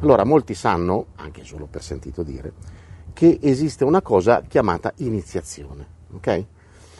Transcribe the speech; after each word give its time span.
Allora, 0.00 0.22
molti 0.24 0.54
sanno, 0.54 1.06
anche 1.16 1.42
solo 1.42 1.66
per 1.66 1.82
sentito 1.82 2.22
dire, 2.22 2.52
che 3.12 3.40
esiste 3.42 3.82
una 3.82 4.00
cosa 4.00 4.42
chiamata 4.42 4.92
iniziazione, 4.98 5.86
ok? 6.12 6.44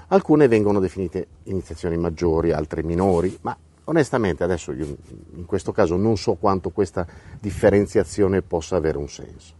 Alcune 0.09 0.49
vengono 0.49 0.81
definite 0.81 1.29
iniziazioni 1.45 1.97
maggiori, 1.97 2.51
altre 2.51 2.83
minori, 2.83 3.38
ma 3.42 3.56
onestamente 3.85 4.42
adesso 4.42 4.72
io 4.72 4.97
in 5.37 5.47
questo 5.47 5.71
caso 5.71 5.95
non 5.97 6.17
so 6.17 6.35
quanto 6.35 6.71
questa 6.71 7.06
differenziazione 7.40 8.42
possa 8.42 8.74
avere 8.74 8.99
un 8.99 9.08
senso. 9.08 9.54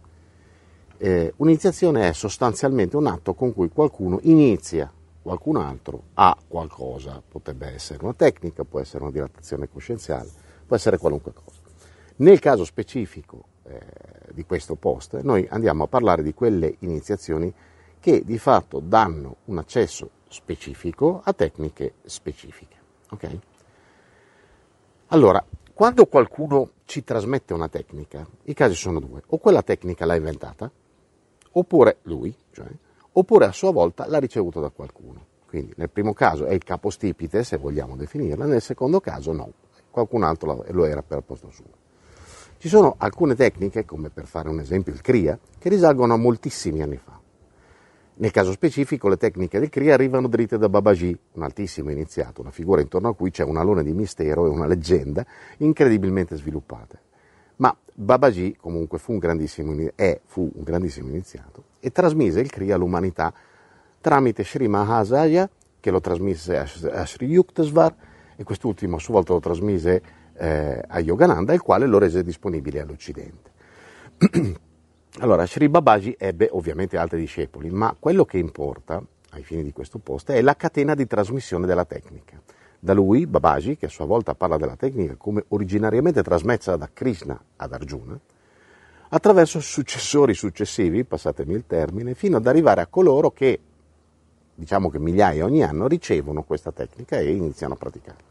Eh, 0.97 1.31
un'iniziazione 1.37 2.09
è 2.09 2.11
sostanzialmente 2.13 2.97
un 2.97 3.07
atto 3.07 3.33
con 3.35 3.53
cui 3.53 3.69
qualcuno 3.69 4.19
inizia 4.23 4.91
qualcun 5.21 5.55
altro 5.55 6.03
a 6.15 6.35
qualcosa, 6.45 7.23
potrebbe 7.25 7.67
essere 7.67 8.03
una 8.03 8.13
tecnica, 8.13 8.65
può 8.65 8.81
essere 8.81 9.03
una 9.03 9.13
dilatazione 9.13 9.69
coscienziale, 9.69 10.29
può 10.67 10.75
essere 10.75 10.97
qualunque 10.97 11.31
cosa. 11.31 11.58
Nel 12.19 12.39
caso 12.39 12.65
specifico 12.65 13.43
eh, 13.63 13.79
di 14.31 14.43
questo 14.43 14.75
post, 14.75 15.21
noi 15.21 15.47
andiamo 15.49 15.85
a 15.85 15.87
parlare 15.87 16.21
di 16.21 16.33
quelle 16.33 16.75
iniziazioni 16.79 17.53
che 17.99 18.23
di 18.25 18.37
fatto 18.37 18.81
danno 18.81 19.37
un 19.45 19.57
accesso 19.57 20.09
specifico 20.27 21.21
a 21.23 21.31
tecniche 21.31 21.93
specifiche. 22.03 22.75
Okay? 23.11 23.39
Allora, 25.07 25.43
quando 25.73 26.07
qualcuno 26.07 26.71
ci 26.83 27.05
trasmette 27.05 27.53
una 27.53 27.69
tecnica, 27.69 28.27
i 28.43 28.53
casi 28.53 28.75
sono 28.75 28.99
due, 28.99 29.21
o 29.27 29.37
quella 29.37 29.63
tecnica 29.63 30.05
l'ha 30.05 30.15
inventata, 30.15 30.69
oppure 31.51 31.99
lui, 32.03 32.35
cioè, 32.51 32.67
oppure 33.13 33.45
a 33.45 33.53
sua 33.53 33.71
volta 33.71 34.05
l'ha 34.07 34.19
ricevuta 34.19 34.59
da 34.59 34.69
qualcuno. 34.71 35.25
Quindi 35.47 35.73
nel 35.77 35.89
primo 35.89 36.11
caso 36.11 36.45
è 36.45 36.53
il 36.53 36.65
capostipite, 36.65 37.45
se 37.45 37.55
vogliamo 37.55 37.95
definirla, 37.95 38.45
nel 38.45 38.61
secondo 38.61 38.99
caso 38.99 39.31
no, 39.31 39.53
qualcun 39.89 40.23
altro 40.23 40.65
lo 40.67 40.83
era 40.83 41.01
per 41.01 41.21
posto 41.21 41.49
suo. 41.49 41.87
Ci 42.59 42.67
sono 42.67 42.95
alcune 42.97 43.35
tecniche, 43.35 43.85
come 43.85 44.09
per 44.09 44.25
fare 44.25 44.49
un 44.49 44.59
esempio 44.59 44.91
il 44.91 44.99
CRIA, 44.99 45.39
che 45.57 45.69
risalgono 45.69 46.15
a 46.15 46.17
moltissimi 46.17 46.81
anni 46.81 46.97
fa. 46.97 47.17
Nel 48.15 48.31
caso 48.31 48.51
specifico 48.51 49.07
le 49.07 49.15
tecniche 49.15 49.59
del 49.59 49.69
CRIA 49.69 49.93
arrivano 49.93 50.27
dritte 50.27 50.57
da 50.57 50.67
Babaji, 50.67 51.17
un 51.35 51.43
altissimo 51.43 51.89
iniziato, 51.89 52.41
una 52.41 52.51
figura 52.51 52.81
intorno 52.81 53.07
a 53.07 53.15
cui 53.15 53.31
c'è 53.31 53.45
un 53.45 53.55
alone 53.55 53.81
di 53.81 53.93
mistero 53.93 54.45
e 54.45 54.49
una 54.49 54.67
leggenda 54.67 55.25
incredibilmente 55.59 56.35
sviluppate. 56.35 56.99
Ma 57.55 57.73
Babaji 57.93 58.57
comunque 58.57 58.97
fu 58.97 59.13
un 59.13 59.19
grandissimo, 59.19 59.73
è, 59.95 60.19
fu 60.25 60.51
un 60.53 60.63
grandissimo 60.63 61.07
iniziato 61.07 61.63
e 61.79 61.93
trasmise 61.93 62.41
il 62.41 62.49
Kriya 62.49 62.75
all'umanità 62.75 63.33
tramite 64.01 64.43
Sri 64.43 64.67
Mahasaya, 64.67 65.49
che 65.79 65.91
lo 65.91 66.01
trasmise 66.01 66.57
a 66.57 67.05
Sri 67.05 67.27
Yuktesvar 67.27 67.95
e 68.35 68.43
quest'ultimo 68.43 68.97
a 68.97 68.99
sua 68.99 69.13
volta 69.13 69.31
lo 69.31 69.39
trasmise 69.39 70.18
eh, 70.39 70.81
a 70.87 70.99
Yogananda, 70.99 71.53
il 71.53 71.61
quale 71.61 71.85
lo 71.85 71.97
rese 71.97 72.23
disponibile 72.23 72.79
all'Occidente. 72.79 73.51
allora, 75.19 75.45
Sri 75.45 75.67
Babaji 75.67 76.15
ebbe 76.17 76.47
ovviamente 76.51 76.97
altri 76.97 77.19
discepoli, 77.19 77.69
ma 77.69 77.95
quello 77.99 78.23
che 78.23 78.37
importa 78.37 79.03
ai 79.31 79.43
fini 79.43 79.63
di 79.63 79.73
questo 79.73 79.99
post 79.99 80.31
è 80.31 80.41
la 80.41 80.55
catena 80.55 80.95
di 80.95 81.05
trasmissione 81.05 81.65
della 81.65 81.85
tecnica. 81.85 82.41
Da 82.79 82.93
lui, 82.93 83.27
Babaji, 83.27 83.75
che 83.75 83.87
a 83.87 83.89
sua 83.89 84.05
volta 84.05 84.33
parla 84.33 84.55
della 84.55 84.77
tecnica 84.77 85.15
come 85.15 85.43
originariamente 85.49 86.23
trasmessa 86.23 86.77
da 86.77 86.89
Krishna 86.91 87.37
ad 87.57 87.73
Arjuna, 87.73 88.17
attraverso 89.09 89.59
successori 89.59 90.33
successivi, 90.33 91.03
passatemi 91.03 91.53
il 91.53 91.65
termine, 91.67 92.13
fino 92.13 92.37
ad 92.37 92.47
arrivare 92.47 92.79
a 92.79 92.87
coloro 92.87 93.31
che, 93.31 93.59
diciamo 94.55 94.89
che 94.89 94.99
migliaia 94.99 95.43
ogni 95.43 95.63
anno, 95.63 95.87
ricevono 95.87 96.43
questa 96.43 96.71
tecnica 96.71 97.17
e 97.17 97.29
iniziano 97.31 97.73
a 97.73 97.77
praticarla. 97.77 98.27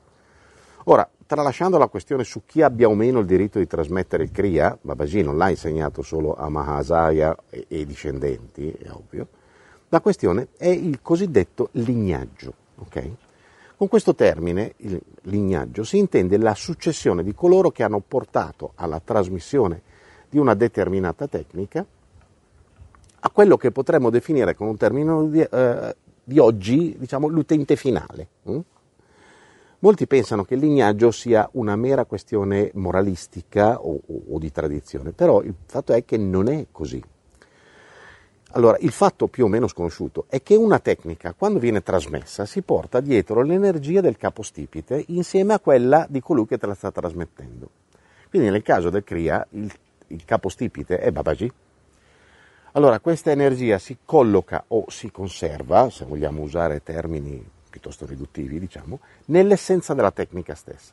Ora, 0.84 1.08
tralasciando 1.28 1.76
la 1.76 1.88
questione 1.88 2.24
su 2.24 2.44
chi 2.46 2.62
abbia 2.62 2.88
o 2.88 2.94
meno 2.94 3.18
il 3.18 3.26
diritto 3.26 3.58
di 3.58 3.66
trasmettere 3.66 4.22
il 4.22 4.30
Kriya, 4.32 4.78
Babaji 4.80 5.22
non 5.22 5.36
l'ha 5.36 5.50
insegnato 5.50 6.00
solo 6.00 6.34
a 6.34 6.48
Mahasaya 6.48 7.36
e, 7.50 7.66
e 7.68 7.84
discendenti, 7.84 8.70
è 8.72 8.90
ovvio, 8.90 9.28
la 9.90 10.00
questione 10.00 10.48
è 10.56 10.68
il 10.68 11.00
cosiddetto 11.02 11.68
lignaggio. 11.72 12.54
Okay? 12.78 13.14
Con 13.76 13.88
questo 13.88 14.14
termine, 14.14 14.72
il 14.78 14.98
lignaggio, 15.24 15.84
si 15.84 15.98
intende 15.98 16.38
la 16.38 16.54
successione 16.54 17.22
di 17.22 17.34
coloro 17.34 17.70
che 17.70 17.82
hanno 17.82 18.00
portato 18.00 18.72
alla 18.76 18.98
trasmissione 18.98 19.82
di 20.30 20.38
una 20.38 20.54
determinata 20.54 21.28
tecnica 21.28 21.84
a 23.20 23.30
quello 23.30 23.58
che 23.58 23.70
potremmo 23.70 24.08
definire 24.08 24.54
con 24.54 24.68
un 24.68 24.76
termine 24.78 25.28
di, 25.28 25.40
eh, 25.40 25.96
di 26.24 26.38
oggi, 26.38 26.96
diciamo, 26.98 27.28
l'utente 27.28 27.76
finale. 27.76 28.28
Hm? 28.44 28.60
Molti 29.80 30.08
pensano 30.08 30.42
che 30.42 30.54
il 30.54 30.60
lignaggio 30.60 31.12
sia 31.12 31.48
una 31.52 31.76
mera 31.76 32.04
questione 32.04 32.72
moralistica 32.74 33.80
o, 33.80 34.00
o, 34.04 34.22
o 34.30 34.38
di 34.38 34.50
tradizione, 34.50 35.12
però 35.12 35.40
il 35.42 35.54
fatto 35.66 35.92
è 35.92 36.04
che 36.04 36.16
non 36.16 36.48
è 36.48 36.66
così. 36.72 37.00
Allora, 38.52 38.76
il 38.80 38.90
fatto 38.90 39.28
più 39.28 39.44
o 39.44 39.48
meno 39.48 39.68
sconosciuto 39.68 40.24
è 40.28 40.42
che 40.42 40.56
una 40.56 40.80
tecnica, 40.80 41.32
quando 41.32 41.60
viene 41.60 41.82
trasmessa, 41.84 42.44
si 42.44 42.62
porta 42.62 42.98
dietro 42.98 43.42
l'energia 43.42 44.00
del 44.00 44.16
capostipite 44.16 45.04
insieme 45.08 45.54
a 45.54 45.60
quella 45.60 46.06
di 46.08 46.20
colui 46.20 46.46
che 46.46 46.58
te 46.58 46.66
la 46.66 46.74
sta 46.74 46.90
trasmettendo. 46.90 47.68
Quindi 48.30 48.50
nel 48.50 48.62
caso 48.62 48.90
del 48.90 49.04
Kriya, 49.04 49.46
il, 49.50 49.72
il 50.08 50.24
capostipite 50.24 50.98
è 50.98 51.12
Babaji. 51.12 51.52
Allora, 52.72 52.98
questa 52.98 53.30
energia 53.30 53.78
si 53.78 53.98
colloca 54.04 54.64
o 54.68 54.86
si 54.88 55.12
conserva, 55.12 55.88
se 55.88 56.04
vogliamo 56.04 56.42
usare 56.42 56.82
termini 56.82 57.56
piuttosto 57.68 58.06
riduttivi, 58.06 58.58
diciamo, 58.58 59.00
nell'essenza 59.26 59.94
della 59.94 60.10
tecnica 60.10 60.54
stessa. 60.54 60.92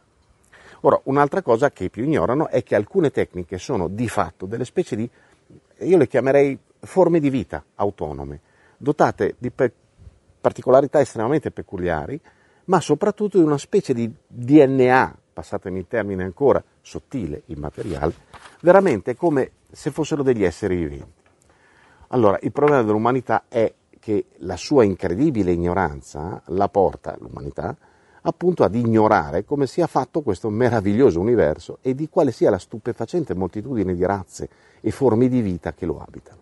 Ora, 0.81 0.99
un'altra 1.03 1.41
cosa 1.41 1.71
che 1.71 1.85
i 1.85 1.89
più 1.89 2.03
ignorano 2.03 2.47
è 2.47 2.63
che 2.63 2.75
alcune 2.75 3.11
tecniche 3.11 3.57
sono 3.57 3.87
di 3.87 4.07
fatto 4.07 4.45
delle 4.45 4.65
specie 4.65 4.95
di, 4.95 5.09
io 5.79 5.97
le 5.97 6.07
chiamerei 6.07 6.57
forme 6.79 7.19
di 7.19 7.29
vita 7.29 7.63
autonome, 7.75 8.41
dotate 8.77 9.35
di 9.37 9.49
pe- 9.49 9.73
particolarità 10.39 10.99
estremamente 10.99 11.51
peculiari, 11.51 12.19
ma 12.65 12.79
soprattutto 12.79 13.37
di 13.37 13.43
una 13.43 13.57
specie 13.57 13.93
di 13.93 14.11
DNA, 14.27 15.17
passatemi 15.33 15.79
il 15.79 15.87
termine 15.87 16.23
ancora 16.23 16.63
sottile, 16.81 17.43
immateriale, 17.47 18.13
veramente 18.61 19.15
come 19.15 19.51
se 19.71 19.91
fossero 19.91 20.23
degli 20.23 20.43
esseri 20.43 20.75
viventi. 20.75 21.23
Allora, 22.09 22.37
il 22.41 22.51
problema 22.51 22.83
dell'umanità 22.83 23.45
è 23.47 23.71
che 24.05 24.25
la 24.41 24.55
sua 24.55 24.83
incredibile 24.83 25.51
ignoranza 25.51 26.39
la 26.49 26.69
porta 26.69 27.17
l'umanità 27.19 27.75
appunto 28.21 28.63
ad 28.63 28.75
ignorare 28.75 29.43
come 29.43 29.65
sia 29.65 29.87
fatto 29.87 30.21
questo 30.21 30.51
meraviglioso 30.51 31.19
universo 31.19 31.79
e 31.81 31.95
di 31.95 32.07
quale 32.07 32.31
sia 32.31 32.51
la 32.51 32.59
stupefacente 32.59 33.33
moltitudine 33.33 33.95
di 33.95 34.05
razze 34.05 34.47
e 34.79 34.91
forme 34.91 35.27
di 35.27 35.41
vita 35.41 35.73
che 35.73 35.87
lo 35.87 35.99
abitano. 35.99 36.37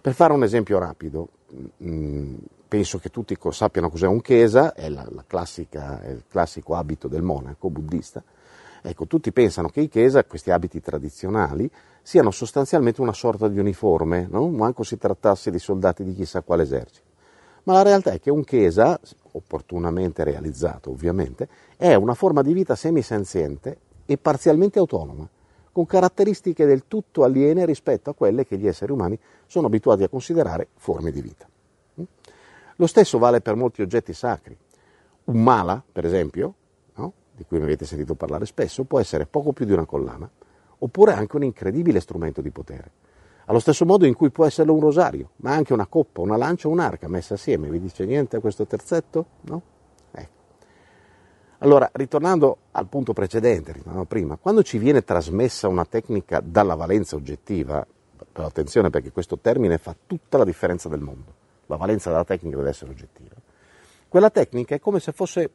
Per 0.00 0.14
fare 0.14 0.32
un 0.32 0.42
esempio 0.42 0.78
rapido, 0.78 1.28
mh, 1.48 1.86
mm, 1.86 2.34
penso 2.66 2.98
che 2.98 3.10
tutti 3.10 3.36
sappiano 3.50 3.90
cos'è 3.90 4.06
un 4.06 4.22
chesa, 4.22 4.72
è, 4.72 4.88
la, 4.88 5.06
la 5.10 5.24
classica, 5.26 6.00
è 6.00 6.08
il 6.08 6.24
classico 6.26 6.76
abito 6.76 7.08
del 7.08 7.20
monaco 7.20 7.68
buddista. 7.68 8.22
Ecco, 8.88 9.08
tutti 9.08 9.32
pensano 9.32 9.68
che 9.68 9.80
i 9.80 9.88
chesa, 9.88 10.24
questi 10.24 10.52
abiti 10.52 10.80
tradizionali, 10.80 11.68
siano 12.02 12.30
sostanzialmente 12.30 13.00
una 13.00 13.12
sorta 13.12 13.48
di 13.48 13.58
uniforme, 13.58 14.28
no? 14.30 14.48
manco 14.48 14.84
si 14.84 14.96
trattasse 14.96 15.50
di 15.50 15.58
soldati 15.58 16.04
di 16.04 16.14
chissà 16.14 16.42
quale 16.42 16.62
esercito. 16.62 17.08
Ma 17.64 17.72
la 17.72 17.82
realtà 17.82 18.12
è 18.12 18.20
che 18.20 18.30
un 18.30 18.44
chesa, 18.44 18.96
opportunamente 19.32 20.22
realizzato 20.22 20.90
ovviamente, 20.90 21.48
è 21.76 21.94
una 21.94 22.14
forma 22.14 22.42
di 22.42 22.52
vita 22.52 22.76
semisenziente 22.76 23.78
e 24.06 24.18
parzialmente 24.18 24.78
autonoma 24.78 25.28
con 25.72 25.84
caratteristiche 25.84 26.64
del 26.64 26.84
tutto 26.86 27.24
aliene 27.24 27.66
rispetto 27.66 28.10
a 28.10 28.14
quelle 28.14 28.46
che 28.46 28.56
gli 28.56 28.68
esseri 28.68 28.92
umani 28.92 29.18
sono 29.46 29.66
abituati 29.66 30.04
a 30.04 30.08
considerare 30.08 30.68
forme 30.76 31.10
di 31.10 31.20
vita. 31.20 31.46
Lo 32.76 32.86
stesso 32.86 33.18
vale 33.18 33.40
per 33.40 33.56
molti 33.56 33.82
oggetti 33.82 34.12
sacri. 34.12 34.56
Un 35.24 35.42
mala, 35.42 35.82
per 35.90 36.04
esempio? 36.04 36.54
Di 37.36 37.44
cui 37.44 37.58
mi 37.58 37.64
avete 37.64 37.84
sentito 37.84 38.14
parlare 38.14 38.46
spesso, 38.46 38.84
può 38.84 38.98
essere 38.98 39.26
poco 39.26 39.52
più 39.52 39.66
di 39.66 39.72
una 39.72 39.84
collana, 39.84 40.28
oppure 40.78 41.12
anche 41.12 41.36
un 41.36 41.44
incredibile 41.44 42.00
strumento 42.00 42.40
di 42.40 42.50
potere. 42.50 42.90
Allo 43.46 43.60
stesso 43.60 43.84
modo 43.84 44.06
in 44.06 44.14
cui 44.14 44.30
può 44.30 44.46
esserlo 44.46 44.72
un 44.72 44.80
rosario, 44.80 45.30
ma 45.36 45.52
anche 45.52 45.72
una 45.72 45.86
coppa, 45.86 46.20
una 46.20 46.36
lancia 46.36 46.66
o 46.66 46.72
un'arca 46.72 47.06
messa 47.08 47.34
assieme. 47.34 47.68
Vi 47.68 47.78
dice 47.78 48.04
niente 48.04 48.36
a 48.36 48.40
questo 48.40 48.66
terzetto? 48.66 49.26
No? 49.42 49.62
Allora, 51.60 51.88
ritornando 51.94 52.58
al 52.72 52.86
punto 52.86 53.14
precedente, 53.14 53.72
ritornando 53.72 54.04
prima, 54.04 54.36
quando 54.36 54.62
ci 54.62 54.76
viene 54.76 55.04
trasmessa 55.04 55.68
una 55.68 55.86
tecnica 55.86 56.40
dalla 56.44 56.74
valenza 56.74 57.16
oggettiva, 57.16 57.86
però 58.30 58.46
attenzione 58.46 58.90
perché 58.90 59.10
questo 59.10 59.38
termine 59.38 59.78
fa 59.78 59.96
tutta 60.06 60.36
la 60.36 60.44
differenza 60.44 60.90
del 60.90 61.00
mondo, 61.00 61.32
la 61.66 61.76
valenza 61.76 62.10
della 62.10 62.24
tecnica 62.24 62.56
deve 62.58 62.68
essere 62.68 62.90
oggettiva, 62.90 63.34
quella 64.06 64.28
tecnica 64.28 64.74
è 64.74 64.80
come 64.80 65.00
se 65.00 65.12
fosse 65.12 65.50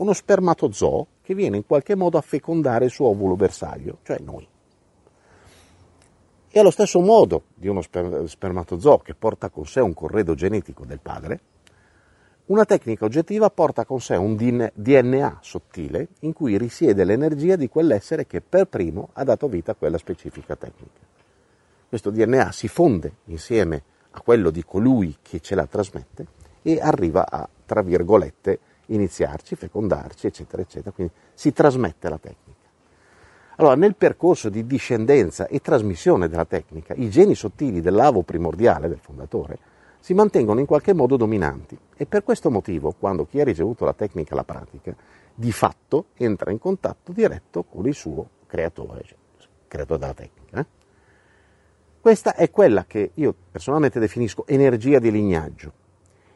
uno 0.00 0.12
spermatozoo 0.12 1.06
che 1.22 1.34
viene 1.34 1.56
in 1.56 1.66
qualche 1.66 1.94
modo 1.94 2.18
a 2.18 2.22
fecondare 2.22 2.86
il 2.86 2.90
suo 2.90 3.08
ovulo 3.08 3.36
bersaglio, 3.36 3.98
cioè 4.02 4.18
noi. 4.18 4.46
E 6.52 6.58
allo 6.58 6.70
stesso 6.70 7.00
modo 7.00 7.44
di 7.54 7.68
uno 7.68 7.80
spermatozoo 7.80 8.98
che 8.98 9.14
porta 9.14 9.50
con 9.50 9.66
sé 9.66 9.80
un 9.80 9.94
corredo 9.94 10.34
genetico 10.34 10.84
del 10.84 11.00
padre, 11.00 11.40
Una 12.50 12.64
tecnica 12.64 13.04
oggettiva 13.04 13.48
porta 13.48 13.84
con 13.84 14.00
sé 14.00 14.16
un 14.16 14.34
DNA 14.34 15.38
sottile 15.40 16.08
in 16.22 16.32
cui 16.32 16.58
risiede 16.58 17.04
l'energia 17.04 17.54
di 17.54 17.68
quell'essere 17.68 18.26
che 18.26 18.40
per 18.40 18.66
primo 18.66 19.10
ha 19.12 19.22
dato 19.22 19.46
vita 19.46 19.70
a 19.70 19.74
quella 19.76 19.98
specifica 19.98 20.56
tecnica. 20.56 20.98
Questo 21.88 22.10
DNA 22.10 22.50
si 22.50 22.66
fonde 22.66 23.18
insieme 23.26 23.82
a 24.10 24.20
quello 24.20 24.50
di 24.50 24.64
colui 24.64 25.18
che 25.22 25.38
ce 25.38 25.54
la 25.54 25.66
trasmette 25.66 26.26
e 26.62 26.80
arriva 26.80 27.24
a, 27.30 27.48
tra 27.64 27.82
virgolette, 27.82 28.58
iniziarci, 28.94 29.56
fecondarci, 29.56 30.26
eccetera, 30.26 30.62
eccetera. 30.62 30.92
Quindi 30.92 31.12
si 31.34 31.52
trasmette 31.52 32.08
la 32.08 32.18
tecnica. 32.18 32.58
Allora, 33.56 33.74
nel 33.74 33.94
percorso 33.94 34.48
di 34.48 34.66
discendenza 34.66 35.46
e 35.46 35.60
trasmissione 35.60 36.28
della 36.28 36.46
tecnica, 36.46 36.94
i 36.94 37.10
geni 37.10 37.34
sottili 37.34 37.80
dell'avo 37.80 38.22
primordiale 38.22 38.88
del 38.88 38.98
fondatore 38.98 39.58
si 40.00 40.14
mantengono 40.14 40.60
in 40.60 40.66
qualche 40.66 40.94
modo 40.94 41.16
dominanti 41.16 41.78
e 41.94 42.06
per 42.06 42.24
questo 42.24 42.50
motivo, 42.50 42.94
quando 42.98 43.26
chi 43.26 43.38
ha 43.38 43.44
ricevuto 43.44 43.84
la 43.84 43.92
tecnica 43.92 44.34
la 44.34 44.44
pratica, 44.44 44.96
di 45.34 45.52
fatto 45.52 46.06
entra 46.16 46.50
in 46.50 46.58
contatto 46.58 47.12
diretto 47.12 47.64
con 47.64 47.86
il 47.86 47.94
suo 47.94 48.28
creatore, 48.46 49.02
cioè 49.04 49.16
il 49.38 49.46
creatore 49.68 49.98
della 50.00 50.14
tecnica. 50.14 50.60
Eh? 50.60 50.66
Questa 52.00 52.34
è 52.34 52.50
quella 52.50 52.86
che 52.86 53.10
io 53.12 53.34
personalmente 53.50 54.00
definisco 54.00 54.46
energia 54.46 54.98
di 54.98 55.10
lignaggio 55.10 55.72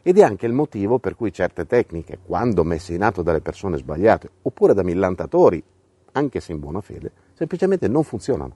ed 0.06 0.18
è 0.18 0.22
anche 0.22 0.44
il 0.44 0.52
motivo 0.52 0.98
per 0.98 1.16
cui 1.16 1.32
certe 1.32 1.64
tecniche, 1.64 2.18
quando 2.22 2.62
messe 2.62 2.92
in 2.92 3.02
atto 3.02 3.22
dalle 3.22 3.40
persone 3.40 3.78
sbagliate 3.78 4.28
oppure 4.42 4.74
da 4.74 4.82
millantatori, 4.82 5.64
anche 6.12 6.40
se 6.40 6.52
in 6.52 6.60
buona 6.60 6.82
fede, 6.82 7.10
semplicemente 7.32 7.88
non 7.88 8.04
funzionano, 8.04 8.54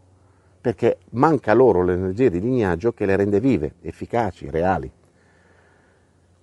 perché 0.60 0.98
manca 1.12 1.54
loro 1.54 1.82
l'energia 1.82 2.28
di 2.28 2.38
lignaggio 2.38 2.92
che 2.92 3.06
le 3.06 3.16
rende 3.16 3.40
vive, 3.40 3.76
efficaci, 3.80 4.50
reali. 4.50 4.92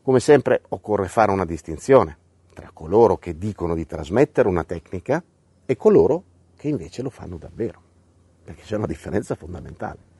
Come 0.02 0.20
sempre 0.20 0.64
occorre 0.70 1.08
fare 1.08 1.32
una 1.32 1.46
distinzione 1.46 2.18
tra 2.52 2.72
coloro 2.74 3.18
che 3.18 3.38
dicono 3.38 3.76
di 3.76 3.86
trasmettere 3.86 4.48
una 4.48 4.64
tecnica 4.64 5.24
e 5.68 5.78
coloro 5.78 6.24
che 6.56 6.68
invece 6.68 7.04
lo 7.04 7.12
fanno 7.12 7.38
davvero, 7.38 7.80
perché 8.44 8.64
c'è 8.64 8.76
una 8.76 8.88
differenza 8.88 9.36
fondamentale. 9.36 10.14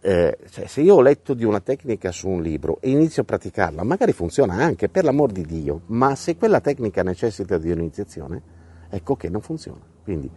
Eh, 0.00 0.38
cioè, 0.50 0.66
se 0.66 0.80
io 0.82 0.94
ho 0.94 1.00
letto 1.00 1.34
di 1.34 1.44
una 1.44 1.60
tecnica 1.60 2.12
su 2.12 2.28
un 2.28 2.42
libro 2.42 2.78
e 2.80 2.90
inizio 2.90 3.22
a 3.22 3.24
praticarla, 3.24 3.82
magari 3.82 4.12
funziona 4.12 4.54
anche, 4.54 4.88
per 4.88 5.04
l'amor 5.04 5.32
di 5.32 5.44
Dio, 5.44 5.82
ma 5.86 6.14
se 6.14 6.36
quella 6.36 6.60
tecnica 6.60 7.02
necessita 7.02 7.58
di 7.58 7.70
un'iniziazione, 7.70 8.42
ecco 8.88 9.16
che 9.16 9.28
non 9.28 9.40
funziona. 9.40 9.84
Quindi 10.04 10.30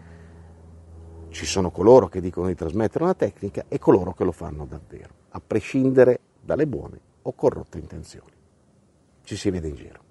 ci 1.30 1.46
sono 1.46 1.70
coloro 1.70 2.08
che 2.08 2.22
dicono 2.22 2.48
di 2.48 2.56
trasmettere 2.56 3.04
una 3.04 3.14
tecnica 3.14 3.66
e 3.68 3.78
coloro 3.78 4.14
che 4.14 4.24
lo 4.24 4.32
fanno 4.32 4.66
davvero, 4.66 5.14
a 5.30 5.42
prescindere 5.46 6.20
dalle 6.42 6.66
buone 6.66 7.00
o 7.22 7.34
corrotte 7.34 7.78
intenzioni. 7.78 8.32
Ci 9.24 9.36
si 9.36 9.50
vede 9.52 9.68
in 9.68 9.76
giro. 9.76 10.08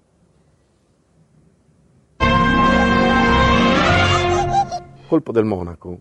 Colpo 5.07 5.31
del 5.31 5.43
Monaco, 5.43 5.99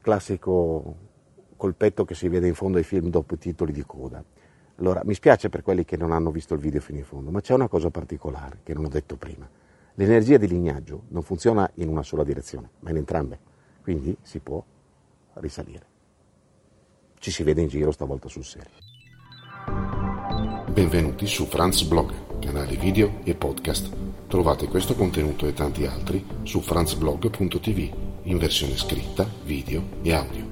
classico 0.00 1.12
colpetto 1.56 2.04
che 2.04 2.14
si 2.14 2.28
vede 2.28 2.46
in 2.46 2.54
fondo 2.54 2.78
ai 2.78 2.84
film 2.84 3.08
dopo 3.08 3.36
titoli 3.36 3.72
di 3.72 3.84
coda. 3.84 4.22
Allora, 4.76 5.02
mi 5.04 5.14
spiace 5.14 5.48
per 5.48 5.62
quelli 5.62 5.84
che 5.84 5.96
non 5.96 6.12
hanno 6.12 6.30
visto 6.30 6.54
il 6.54 6.60
video 6.60 6.80
fino 6.80 6.98
in 6.98 7.04
fondo, 7.04 7.30
ma 7.30 7.40
c'è 7.40 7.54
una 7.54 7.68
cosa 7.68 7.90
particolare 7.90 8.58
che 8.62 8.74
non 8.74 8.84
ho 8.84 8.88
detto 8.88 9.16
prima. 9.16 9.48
L'energia 9.94 10.36
di 10.36 10.48
lignaggio 10.48 11.04
non 11.08 11.22
funziona 11.22 11.70
in 11.74 11.88
una 11.88 12.02
sola 12.02 12.24
direzione, 12.24 12.70
ma 12.80 12.90
in 12.90 12.96
entrambe, 12.96 13.38
quindi 13.82 14.16
si 14.22 14.40
può 14.40 14.62
risalire. 15.34 15.86
Ci 17.18 17.30
si 17.30 17.42
vede 17.44 17.62
in 17.62 17.68
giro 17.68 17.92
stavolta 17.92 18.28
sul 18.28 18.44
serio. 18.44 18.72
Benvenuti 20.70 21.26
su 21.26 21.46
Franz 21.46 21.82
Blog, 21.84 22.40
canale 22.40 22.74
video 22.74 23.20
e 23.22 23.36
podcast. 23.36 23.90
Trovate 24.26 24.66
questo 24.66 24.96
contenuto 24.96 25.46
e 25.46 25.52
tanti 25.52 25.86
altri 25.86 26.24
su 26.42 26.60
franzblog.tv 26.60 28.12
in 28.24 28.38
versione 28.38 28.76
scritta, 28.76 29.24
video 29.44 29.82
e 30.02 30.12
audio. 30.12 30.43